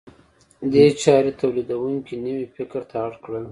[0.71, 3.45] دې چارې تولیدونکي نوي فکر ته اړ کړل.